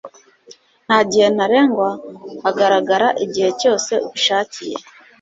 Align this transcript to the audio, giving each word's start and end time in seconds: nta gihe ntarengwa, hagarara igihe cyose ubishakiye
nta 0.85 0.99
gihe 1.09 1.27
ntarengwa, 1.35 1.89
hagarara 2.43 3.07
igihe 3.25 3.49
cyose 3.61 3.91
ubishakiye 4.05 4.77